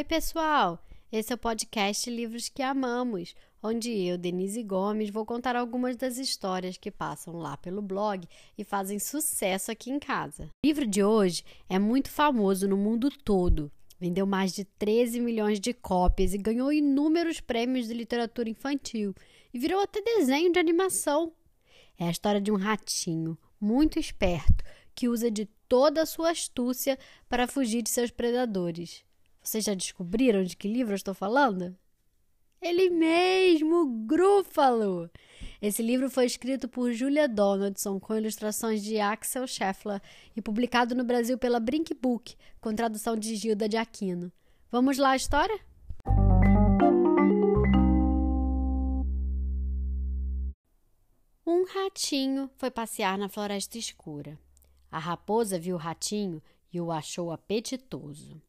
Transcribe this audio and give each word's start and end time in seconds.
Oi, 0.00 0.04
pessoal! 0.04 0.82
Esse 1.12 1.30
é 1.30 1.34
o 1.34 1.38
podcast 1.38 2.08
Livros 2.08 2.48
que 2.48 2.62
Amamos, 2.62 3.34
onde 3.62 3.90
eu, 3.90 4.16
Denise 4.16 4.62
Gomes, 4.62 5.10
vou 5.10 5.26
contar 5.26 5.54
algumas 5.54 5.94
das 5.94 6.16
histórias 6.16 6.78
que 6.78 6.90
passam 6.90 7.36
lá 7.36 7.58
pelo 7.58 7.82
blog 7.82 8.26
e 8.56 8.64
fazem 8.64 8.98
sucesso 8.98 9.70
aqui 9.70 9.90
em 9.90 9.98
casa. 9.98 10.44
O 10.44 10.66
livro 10.66 10.86
de 10.86 11.04
hoje 11.04 11.44
é 11.68 11.78
muito 11.78 12.08
famoso 12.08 12.66
no 12.66 12.78
mundo 12.78 13.10
todo. 13.10 13.70
Vendeu 14.00 14.24
mais 14.24 14.54
de 14.54 14.64
13 14.64 15.20
milhões 15.20 15.60
de 15.60 15.74
cópias 15.74 16.32
e 16.32 16.38
ganhou 16.38 16.72
inúmeros 16.72 17.38
prêmios 17.38 17.86
de 17.86 17.92
literatura 17.92 18.48
infantil 18.48 19.14
e 19.52 19.58
virou 19.58 19.82
até 19.82 20.00
desenho 20.00 20.50
de 20.50 20.58
animação. 20.58 21.30
É 21.98 22.06
a 22.06 22.10
história 22.10 22.40
de 22.40 22.50
um 22.50 22.56
ratinho 22.56 23.36
muito 23.60 23.98
esperto 23.98 24.64
que 24.94 25.10
usa 25.10 25.30
de 25.30 25.44
toda 25.68 26.00
a 26.00 26.06
sua 26.06 26.30
astúcia 26.30 26.98
para 27.28 27.46
fugir 27.46 27.82
de 27.82 27.90
seus 27.90 28.10
predadores. 28.10 29.04
Vocês 29.50 29.64
já 29.64 29.74
descobriram 29.74 30.44
de 30.44 30.56
que 30.56 30.68
livro 30.68 30.92
eu 30.92 30.96
estou 30.96 31.12
falando? 31.12 31.76
Ele 32.62 32.88
mesmo, 32.88 33.84
Grúfalo! 34.06 35.10
Esse 35.60 35.82
livro 35.82 36.08
foi 36.08 36.24
escrito 36.24 36.68
por 36.68 36.92
Julia 36.92 37.26
Donaldson 37.26 37.98
com 37.98 38.14
ilustrações 38.14 38.80
de 38.80 39.00
Axel 39.00 39.48
Scheffler 39.48 40.00
e 40.36 40.40
publicado 40.40 40.94
no 40.94 41.02
Brasil 41.02 41.36
pela 41.36 41.58
Brink 41.58 41.92
Book, 41.94 42.36
com 42.60 42.72
tradução 42.76 43.16
de 43.16 43.34
Gilda 43.34 43.68
de 43.68 43.76
Aquino. 43.76 44.30
Vamos 44.70 44.98
lá 44.98 45.10
a 45.10 45.16
história? 45.16 45.58
Um 51.44 51.64
ratinho 51.64 52.48
foi 52.56 52.70
passear 52.70 53.18
na 53.18 53.28
floresta 53.28 53.76
escura. 53.76 54.38
A 54.92 55.00
raposa 55.00 55.58
viu 55.58 55.74
o 55.74 55.80
ratinho 55.80 56.40
e 56.72 56.80
o 56.80 56.92
achou 56.92 57.32
apetitoso. 57.32 58.40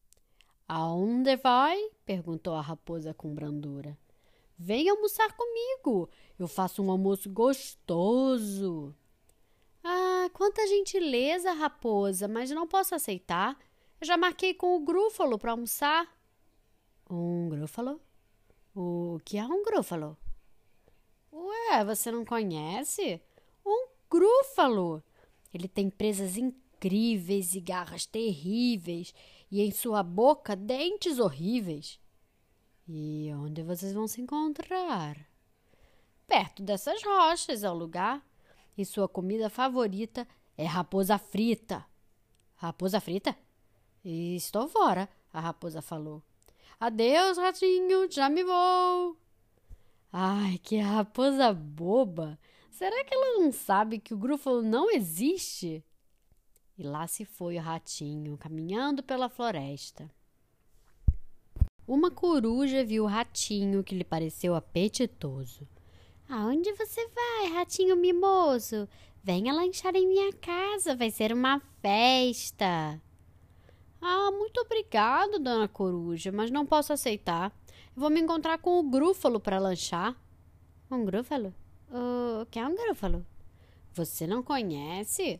Aonde 0.73 1.36
vai? 1.36 1.77
perguntou 2.05 2.53
a 2.53 2.61
raposa 2.61 3.14
com 3.14 3.36
brandura. 3.36 3.97
Vem 4.58 4.88
almoçar 4.88 5.36
comigo. 5.36 6.09
Eu 6.39 6.47
faço 6.47 6.81
um 6.81 6.89
almoço 6.89 7.30
gostoso. 7.30 8.95
Ah, 9.83 10.30
quanta 10.31 10.66
gentileza, 10.66 11.52
raposa, 11.52 12.25
mas 12.25 12.52
não 12.52 12.66
posso 12.66 12.95
aceitar. 12.95 13.59
Eu 14.00 14.08
já 14.08 14.16
marquei 14.16 14.53
com 14.53 14.78
o 14.78 14.80
grúfalo 14.80 15.38
para 15.38 15.52
almoçar. 15.52 16.08
Um 17.09 17.50
grúfalo? 17.50 18.00
O 18.73 19.19
que 19.25 19.38
é 19.38 19.45
um 19.45 19.66
grúfalo? 19.66 20.17
Ué, 21.33 21.83
você 21.83 22.09
não 22.09 22.23
conhece? 22.23 23.22
Um 23.66 23.89
grúfalo. 24.09 25.03
Ele 25.53 25.67
tem 25.67 25.89
presas 25.89 26.38
incríveis 26.38 27.56
e 27.56 27.59
garras 27.59 28.06
terríveis, 28.06 29.13
e 29.52 29.61
em 29.61 29.71
sua 29.71 30.02
boca 30.02 30.55
dentes 30.55 31.19
horríveis. 31.19 31.99
E 32.88 33.31
onde 33.35 33.61
vocês 33.61 33.94
vão 33.94 34.07
se 34.07 34.21
encontrar? 34.21 35.17
Perto 36.25 36.63
dessas 36.63 37.03
rochas 37.03 37.63
é 37.63 37.69
o 37.69 37.73
lugar. 37.73 38.25
E 38.77 38.85
sua 38.85 39.07
comida 39.07 39.49
favorita 39.49 40.25
é 40.57 40.66
raposa 40.66 41.17
frita. 41.17 41.85
Raposa 42.55 43.02
frita? 43.02 43.35
Estou 44.03 44.67
fora, 44.67 45.09
a 45.33 45.41
raposa 45.41 45.81
falou. 45.81 46.23
Adeus, 46.79 47.38
ratinho, 47.38 48.09
já 48.09 48.29
me 48.29 48.44
vou. 48.44 49.17
Ai, 50.11 50.57
que 50.57 50.77
raposa 50.77 51.53
boba! 51.53 52.39
Será 52.72 53.03
que 53.03 53.13
ela 53.13 53.39
não 53.39 53.52
sabe 53.52 53.99
que 53.99 54.13
o 54.13 54.17
grúfalo 54.17 54.61
não 54.61 54.89
existe? 54.89 55.85
E 56.77 56.83
lá 56.83 57.08
se 57.08 57.25
foi 57.25 57.58
o 57.58 57.61
ratinho, 57.61 58.38
caminhando 58.38 59.03
pela 59.03 59.30
floresta. 59.30 60.09
Uma 61.88 62.09
coruja 62.09 62.85
viu 62.85 63.03
o 63.03 63.07
ratinho 63.07 63.84
que 63.84 63.95
lhe 63.95 64.03
pareceu 64.03 64.56
apetitoso. 64.56 65.68
Aonde 66.29 66.72
você 66.73 67.06
vai, 67.09 67.51
ratinho 67.53 67.97
mimoso? 67.97 68.88
Venha 69.23 69.53
lanchar 69.53 69.95
em 69.95 70.07
minha 70.07 70.31
casa, 70.34 70.95
vai 70.95 71.12
ser 71.12 71.34
uma 71.34 71.62
festa. 71.81 73.01
Ah, 74.01 74.31
muito 74.31 74.62
obrigado, 74.62 75.38
dona 75.38 75.68
coruja, 75.68 76.31
mas 76.31 76.50
não 76.50 76.66
posso 76.66 76.94
aceitar. 76.94 77.51
Vou 77.95 78.09
me 78.09 78.22
encontrar 78.22 78.57
com 78.57 78.79
o 78.79 78.90
grúfalo 78.90 79.40
para 79.40 79.59
lanchar. 79.59 80.16
Um 80.90 81.06
grúfalo? 81.06 81.53
O 81.90 82.45
que 82.45 82.57
é 82.57 82.66
um 82.66 82.74
grúfalo? 82.74 83.25
Você 83.94 84.25
não 84.25 84.41
conhece? 84.41 85.40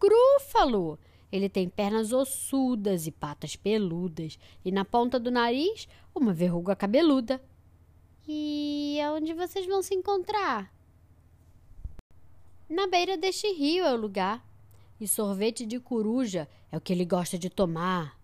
Grúfalo! 0.00 0.98
Ele 1.30 1.48
tem 1.48 1.68
pernas 1.68 2.12
ossudas 2.12 3.06
e 3.06 3.12
patas 3.12 3.54
peludas, 3.54 4.38
e 4.64 4.72
na 4.72 4.84
ponta 4.84 5.20
do 5.20 5.30
nariz 5.30 5.86
uma 6.14 6.32
verruga 6.32 6.74
cabeluda. 6.74 7.40
E 8.26 8.98
aonde 9.02 9.34
vocês 9.34 9.66
vão 9.66 9.82
se 9.82 9.94
encontrar? 9.94 10.72
Na 12.68 12.86
beira 12.86 13.16
deste 13.16 13.52
rio 13.52 13.84
é 13.84 13.92
o 13.92 13.96
lugar. 13.96 14.44
E 15.00 15.08
sorvete 15.08 15.64
de 15.64 15.80
coruja 15.80 16.48
é 16.70 16.76
o 16.76 16.80
que 16.80 16.92
ele 16.92 17.04
gosta 17.04 17.38
de 17.38 17.48
tomar. 17.48 18.18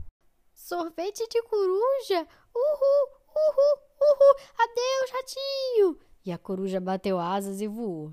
Sorvete 0.54 1.26
de 1.28 1.43
coruja? 1.43 2.26
Uhul, 2.54 3.08
uhul, 3.28 3.78
uhul! 4.00 4.37
Adeus, 4.58 5.10
ratinho! 5.12 5.98
E 6.25 6.32
a 6.32 6.38
coruja 6.38 6.81
bateu 6.81 7.19
asas 7.19 7.60
e 7.60 7.66
voou. 7.69 8.12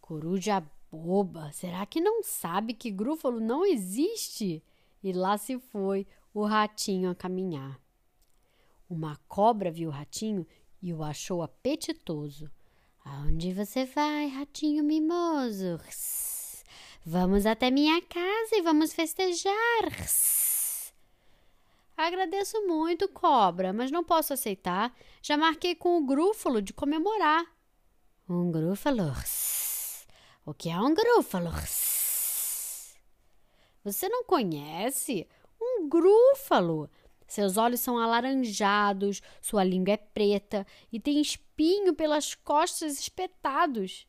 Coruja 0.00 0.62
boba, 0.90 1.50
será 1.52 1.86
que 1.86 2.00
não 2.00 2.22
sabe 2.22 2.74
que 2.74 2.90
Grúfalo 2.90 3.40
não 3.40 3.64
existe? 3.64 4.62
E 5.02 5.12
lá 5.12 5.38
se 5.38 5.58
foi 5.58 6.06
o 6.34 6.44
ratinho 6.44 7.10
a 7.10 7.14
caminhar. 7.14 7.80
Uma 8.88 9.16
cobra 9.28 9.70
viu 9.70 9.88
o 9.88 9.92
ratinho 9.92 10.46
e 10.82 10.92
o 10.92 11.02
achou 11.02 11.42
apetitoso. 11.42 12.50
Aonde 13.04 13.52
você 13.52 13.84
vai, 13.86 14.26
ratinho 14.26 14.84
mimoso? 14.84 15.80
Vamos 17.04 17.46
até 17.46 17.70
minha 17.70 18.00
casa 18.02 18.56
e 18.56 18.62
vamos 18.62 18.92
festejar. 18.92 19.54
Agradeço 21.96 22.66
muito, 22.66 23.08
cobra, 23.08 23.72
mas 23.72 23.90
não 23.90 24.02
posso 24.02 24.32
aceitar. 24.32 24.94
Já 25.22 25.36
marquei 25.36 25.74
com 25.74 25.98
o 25.98 26.06
grúfalo 26.06 26.60
de 26.60 26.72
comemorar. 26.72 27.44
Um 28.28 28.50
grúfalo? 28.50 29.12
O 30.44 30.54
que 30.54 30.70
é 30.70 30.78
um 30.78 30.94
grúfalo? 30.94 31.50
Você 33.84 34.08
não 34.08 34.24
conhece? 34.24 35.28
Um 35.60 35.88
grúfalo. 35.88 36.88
Seus 37.26 37.56
olhos 37.56 37.80
são 37.80 37.98
alaranjados, 37.98 39.22
sua 39.40 39.62
língua 39.62 39.94
é 39.94 39.96
preta 39.96 40.66
e 40.90 40.98
tem 40.98 41.20
espinho 41.20 41.94
pelas 41.94 42.34
costas 42.34 42.98
espetados. 42.98 44.06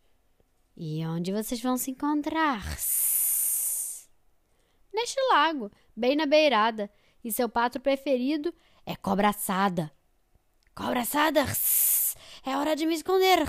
E 0.75 1.05
onde 1.05 1.31
vocês 1.31 1.61
vão 1.61 1.77
se 1.77 1.91
encontrar? 1.91 2.65
Neste 4.91 5.19
lago, 5.31 5.71
bem 5.95 6.15
na 6.15 6.25
beirada 6.25 6.89
e 7.23 7.31
seu 7.31 7.47
pato 7.47 7.79
preferido 7.79 8.53
é 8.85 8.95
cobra 8.95 9.29
assada. 9.29 9.91
Cobra 10.73 11.01
assada! 11.01 11.45
É 12.43 12.57
hora 12.57 12.75
de 12.75 12.87
me 12.87 12.95
esconder! 12.95 13.45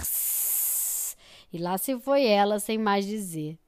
E 1.53 1.59
lá 1.59 1.77
se 1.77 1.99
foi 2.01 2.25
ela 2.25 2.59
sem 2.59 2.79
mais 2.79 3.05
dizer. 3.05 3.59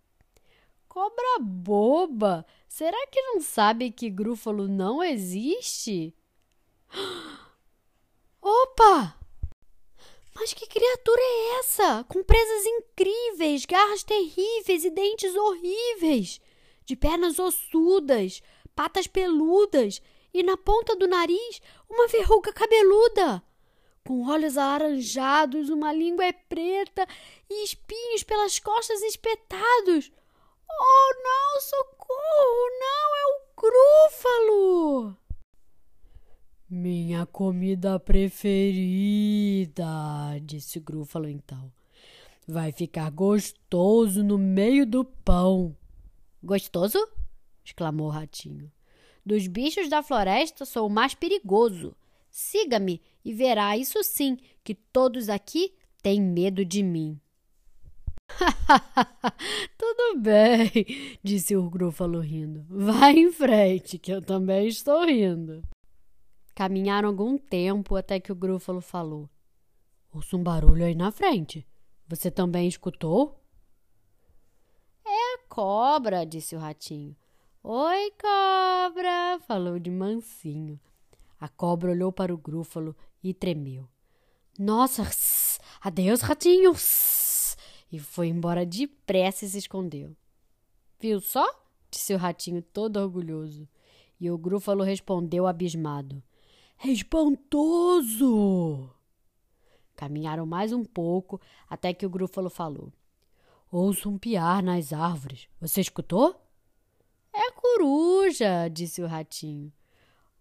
Cobra 0.88 1.38
boba! 1.40 2.46
Será 2.68 3.06
que 3.08 3.20
não 3.20 3.40
sabe 3.40 3.90
que 3.90 4.08
Grúfalo 4.08 4.66
não 4.66 5.02
existe? 5.02 6.14
Opa! 8.40 9.18
Mas 10.34 10.52
que 10.52 10.66
criatura 10.66 11.20
é 11.20 11.58
essa? 11.60 12.04
Com 12.04 12.24
presas 12.24 12.66
incríveis, 12.66 13.64
garras 13.64 14.02
terríveis 14.02 14.84
e 14.84 14.90
dentes 14.90 15.34
horríveis, 15.34 16.40
de 16.84 16.96
pernas 16.96 17.38
ossudas, 17.38 18.42
patas 18.74 19.06
peludas 19.06 20.02
e 20.32 20.42
na 20.42 20.56
ponta 20.56 20.96
do 20.96 21.06
nariz 21.06 21.60
uma 21.88 22.08
verruga 22.08 22.52
cabeluda. 22.52 23.42
Com 24.06 24.28
olhos 24.28 24.58
alaranjados, 24.58 25.70
uma 25.70 25.90
língua 25.90 26.26
é 26.26 26.32
preta 26.32 27.06
e 27.48 27.64
espinhos 27.64 28.22
pelas 28.22 28.58
costas 28.58 29.00
espetados. 29.00 30.12
Oh, 30.70 31.14
não, 31.22 31.60
socorro! 31.62 32.68
Não, 32.80 33.16
é 33.16 33.24
o 33.30 33.40
grúfalo! 33.62 35.16
Minha 36.68 37.24
comida 37.24 37.98
preferida, 37.98 39.86
disse 40.42 40.76
o 40.76 40.82
grúfalo 40.82 41.26
então. 41.26 41.72
Vai 42.46 42.72
ficar 42.72 43.10
gostoso 43.10 44.22
no 44.22 44.36
meio 44.36 44.84
do 44.84 45.02
pão. 45.02 45.74
Gostoso? 46.42 46.98
exclamou 47.64 48.08
o 48.08 48.10
ratinho. 48.10 48.70
Dos 49.24 49.46
bichos 49.46 49.88
da 49.88 50.02
floresta 50.02 50.66
sou 50.66 50.88
o 50.88 50.90
mais 50.90 51.14
perigoso. 51.14 51.96
Siga-me 52.36 53.00
e 53.24 53.32
verá, 53.32 53.76
isso 53.76 54.02
sim, 54.02 54.36
que 54.64 54.74
todos 54.74 55.28
aqui 55.28 55.72
têm 56.02 56.20
medo 56.20 56.64
de 56.64 56.82
mim. 56.82 57.20
Tudo 59.78 60.20
bem, 60.20 61.16
disse 61.22 61.54
o 61.54 61.70
grúfalo 61.70 62.18
rindo. 62.18 62.66
Vá 62.68 63.12
em 63.12 63.30
frente, 63.30 64.00
que 64.00 64.10
eu 64.10 64.20
também 64.20 64.66
estou 64.66 65.06
rindo. 65.06 65.62
Caminharam 66.56 67.08
algum 67.08 67.38
tempo 67.38 67.94
até 67.94 68.18
que 68.18 68.32
o 68.32 68.34
Grúfalo 68.34 68.80
falou: 68.80 69.30
Ouço 70.12 70.36
um 70.36 70.42
barulho 70.42 70.84
aí 70.84 70.96
na 70.96 71.12
frente. 71.12 71.64
Você 72.08 72.32
também 72.32 72.66
escutou? 72.66 73.40
É 75.06 75.34
a 75.34 75.38
cobra, 75.48 76.26
disse 76.26 76.56
o 76.56 76.58
ratinho. 76.58 77.14
Oi, 77.62 78.10
cobra, 78.20 79.38
falou 79.46 79.78
de 79.78 79.90
mansinho. 79.92 80.80
A 81.44 81.48
cobra 81.50 81.90
olhou 81.90 82.10
para 82.10 82.32
o 82.32 82.38
Grúfalo 82.38 82.96
e 83.22 83.34
tremeu. 83.34 83.86
Nossa, 84.58 85.02
adeus, 85.78 86.22
ratinho! 86.22 86.72
E 87.92 87.98
foi 87.98 88.28
embora 88.28 88.64
depressa 88.64 89.44
e 89.44 89.48
se 89.50 89.58
escondeu. 89.58 90.16
Viu 90.98 91.20
só? 91.20 91.46
disse 91.90 92.14
o 92.14 92.16
ratinho 92.16 92.62
todo 92.62 92.96
orgulhoso. 92.96 93.68
E 94.18 94.30
o 94.30 94.38
Grúfalo 94.38 94.82
respondeu 94.82 95.46
abismado: 95.46 96.22
espantoso! 96.82 98.88
Caminharam 99.94 100.46
mais 100.46 100.72
um 100.72 100.82
pouco 100.82 101.38
até 101.68 101.92
que 101.92 102.06
o 102.06 102.10
Grúfalo 102.10 102.48
falou: 102.48 102.90
Ouço 103.70 104.08
um 104.08 104.16
piar 104.16 104.62
nas 104.62 104.94
árvores. 104.94 105.46
Você 105.60 105.82
escutou? 105.82 106.40
É 107.34 107.50
coruja, 107.50 108.66
disse 108.68 109.02
o 109.02 109.06
ratinho. 109.06 109.70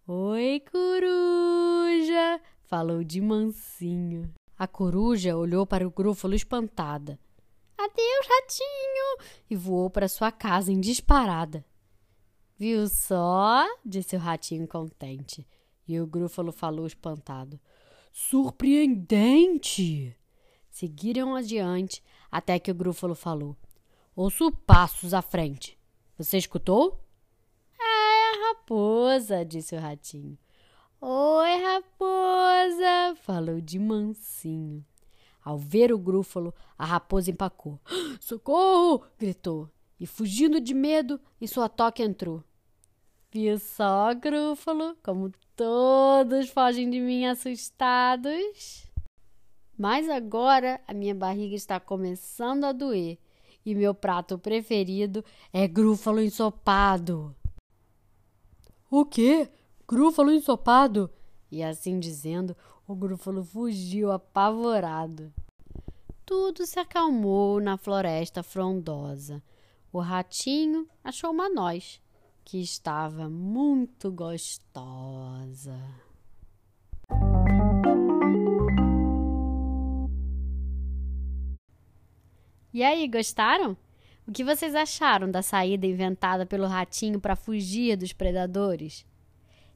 Oi, 0.06 0.62
coruja, 0.70 2.38
falou 2.64 3.02
de 3.02 3.22
mansinho. 3.22 4.34
A 4.58 4.68
coruja 4.68 5.34
olhou 5.34 5.66
para 5.66 5.88
o 5.88 5.90
Grúfalo 5.90 6.34
espantada. 6.34 7.18
Adeus, 7.78 8.26
ratinho! 8.28 9.30
E 9.48 9.56
voou 9.56 9.88
para 9.88 10.06
sua 10.06 10.30
casa 10.30 10.70
em 10.70 10.78
disparada. 10.78 11.64
Viu 12.58 12.86
só? 12.86 13.64
disse 13.82 14.14
o 14.14 14.18
ratinho 14.18 14.68
contente. 14.68 15.48
E 15.88 15.98
o 15.98 16.06
Grúfalo 16.06 16.52
falou 16.52 16.86
espantado. 16.86 17.58
Surpreendente! 18.12 20.14
Seguiram 20.68 21.34
adiante 21.34 22.04
até 22.30 22.58
que 22.58 22.70
o 22.70 22.74
Grúfalo 22.74 23.14
falou: 23.14 23.56
Ouço 24.14 24.52
passos 24.52 25.14
à 25.14 25.22
frente. 25.22 25.78
Você 26.18 26.36
escutou? 26.36 27.03
Raposa, 28.64 29.44
disse 29.44 29.76
o 29.76 29.78
ratinho. 29.78 30.38
Oi, 30.98 31.62
raposa, 31.62 33.14
falou 33.20 33.60
de 33.60 33.78
mansinho. 33.78 34.82
Ao 35.44 35.58
ver 35.58 35.92
o 35.92 35.98
Grúfalo, 35.98 36.54
a 36.78 36.86
raposa 36.86 37.30
empacou. 37.30 37.78
Socorro! 38.18 39.04
gritou. 39.18 39.68
E 40.00 40.06
fugindo 40.06 40.62
de 40.62 40.72
medo, 40.72 41.20
em 41.38 41.46
sua 41.46 41.68
toca 41.68 42.02
entrou. 42.02 42.42
Viu 43.30 43.58
só, 43.58 44.14
Grúfalo, 44.14 44.96
como 45.04 45.30
todos 45.54 46.48
fogem 46.48 46.88
de 46.88 47.00
mim 47.00 47.26
assustados? 47.26 48.90
Mas 49.76 50.08
agora 50.08 50.80
a 50.88 50.94
minha 50.94 51.14
barriga 51.14 51.54
está 51.54 51.78
começando 51.78 52.64
a 52.64 52.72
doer 52.72 53.18
e 53.66 53.74
meu 53.74 53.94
prato 53.94 54.38
preferido 54.38 55.22
é 55.52 55.68
grúfalo 55.68 56.22
ensopado. 56.22 57.36
O 58.96 59.04
quê? 59.04 59.48
Grúfalo 59.88 60.30
ensopado? 60.30 61.10
E 61.50 61.64
assim 61.64 61.98
dizendo, 61.98 62.56
o 62.86 62.94
grúfalo 62.94 63.42
fugiu 63.42 64.12
apavorado. 64.12 65.32
Tudo 66.24 66.64
se 66.64 66.78
acalmou 66.78 67.60
na 67.60 67.76
floresta 67.76 68.40
frondosa. 68.40 69.42
O 69.92 69.98
ratinho 69.98 70.88
achou 71.02 71.32
uma 71.32 71.48
noz 71.48 72.00
que 72.44 72.62
estava 72.62 73.28
muito 73.28 74.12
gostosa. 74.12 75.76
E 82.72 82.80
aí, 82.80 83.08
gostaram? 83.08 83.76
O 84.26 84.32
que 84.32 84.42
vocês 84.42 84.74
acharam 84.74 85.30
da 85.30 85.42
saída 85.42 85.86
inventada 85.86 86.46
pelo 86.46 86.66
ratinho 86.66 87.20
para 87.20 87.36
fugir 87.36 87.94
dos 87.94 88.14
predadores? 88.14 89.04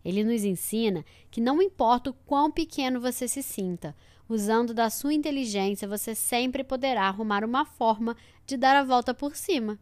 Ele 0.02 0.24
nos 0.24 0.42
ensina 0.42 1.04
que 1.30 1.38
não 1.38 1.60
importa 1.60 2.08
o 2.08 2.14
quão 2.14 2.50
pequeno 2.50 2.98
você 2.98 3.28
se 3.28 3.42
sinta, 3.42 3.94
usando 4.26 4.72
da 4.72 4.88
sua 4.88 5.12
inteligência 5.12 5.86
você 5.86 6.14
sempre 6.14 6.64
poderá 6.64 7.02
arrumar 7.02 7.44
uma 7.44 7.66
forma 7.66 8.16
de 8.46 8.56
dar 8.56 8.74
a 8.74 8.84
volta 8.84 9.12
por 9.12 9.36
cima. 9.36 9.78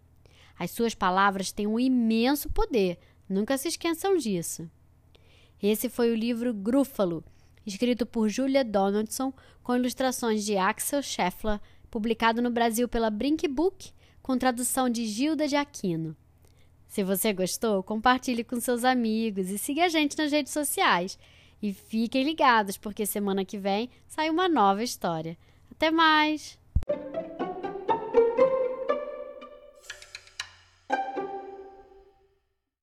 As 0.58 0.72
suas 0.72 0.96
palavras 0.96 1.52
têm 1.52 1.68
um 1.68 1.78
imenso 1.78 2.50
poder, 2.50 2.98
nunca 3.28 3.56
se 3.56 3.68
esqueçam 3.68 4.16
disso. 4.16 4.68
Esse 5.62 5.88
foi 5.88 6.10
o 6.10 6.16
livro 6.16 6.52
Grúfalo, 6.52 7.22
escrito 7.64 8.04
por 8.04 8.28
Julia 8.28 8.64
Donaldson, 8.64 9.32
com 9.62 9.76
ilustrações 9.76 10.44
de 10.44 10.56
Axel 10.56 11.02
Scheffler, 11.02 11.60
publicado 11.88 12.42
no 12.42 12.50
Brasil 12.50 12.88
pela 12.88 13.10
Brink 13.10 13.46
Book, 13.46 13.92
com 14.26 14.36
tradução 14.36 14.90
de 14.90 15.06
Gilda 15.06 15.46
de 15.46 15.54
Aquino. 15.54 16.16
Se 16.88 17.04
você 17.04 17.32
gostou, 17.32 17.80
compartilhe 17.80 18.42
com 18.42 18.58
seus 18.58 18.82
amigos 18.82 19.50
e 19.50 19.56
siga 19.56 19.84
a 19.84 19.88
gente 19.88 20.18
nas 20.18 20.32
redes 20.32 20.52
sociais. 20.52 21.16
E 21.62 21.72
fiquem 21.72 22.24
ligados, 22.24 22.76
porque 22.76 23.06
semana 23.06 23.44
que 23.44 23.56
vem 23.56 23.88
sai 24.08 24.28
uma 24.28 24.48
nova 24.48 24.82
história. 24.82 25.38
Até 25.70 25.92
mais! 25.92 26.58